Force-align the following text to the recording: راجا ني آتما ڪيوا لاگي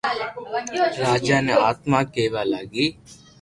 راجا 1.07 1.37
ني 1.45 1.53
آتما 1.69 1.99
ڪيوا 2.13 2.41
لاگي 2.51 2.87